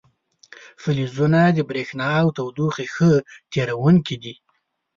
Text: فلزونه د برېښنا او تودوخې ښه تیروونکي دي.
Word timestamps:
فلزونه 0.81 1.41
د 1.57 1.59
برېښنا 1.69 2.09
او 2.23 2.27
تودوخې 2.37 2.85
ښه 2.95 3.11
تیروونکي 3.51 4.15
دي. 4.23 4.33